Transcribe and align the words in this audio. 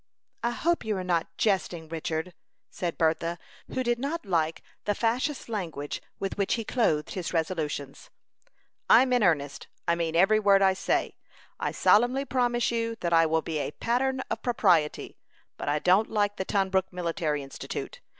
"I 0.41 0.49
hope 0.49 0.83
you 0.83 0.97
are 0.97 1.03
not 1.03 1.37
jesting, 1.37 1.87
Richard," 1.87 2.33
said 2.71 2.97
Bertha, 2.97 3.37
who 3.67 3.83
did 3.83 3.99
not 3.99 4.25
like 4.25 4.63
the 4.85 4.95
facetious 4.95 5.47
language 5.47 6.01
with 6.17 6.39
which 6.39 6.55
he 6.55 6.63
clothed 6.65 7.11
his 7.11 7.33
resolutions. 7.35 8.09
"I'm 8.89 9.13
in 9.13 9.21
earnest. 9.21 9.67
I 9.87 9.93
mean 9.93 10.15
every 10.15 10.39
word 10.39 10.63
I 10.63 10.73
say. 10.73 11.17
I 11.59 11.71
solemnly 11.71 12.25
promise 12.25 12.71
you 12.71 12.95
that 13.01 13.13
I 13.13 13.27
will 13.27 13.43
be 13.43 13.59
a 13.59 13.69
pattern 13.73 14.21
of 14.31 14.41
propriety; 14.41 15.17
but 15.55 15.69
I 15.69 15.77
don't 15.77 16.09
like 16.09 16.37
the 16.37 16.45
Tunbrook 16.45 16.91
Military 16.91 17.43
Institute. 17.43 18.01